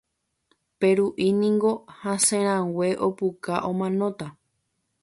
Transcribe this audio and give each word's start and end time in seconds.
Peru'i 0.79 1.27
niko 1.39 1.71
hasẽrãngue, 2.01 2.87
opuka 3.07 3.53
omanóta. 3.69 4.27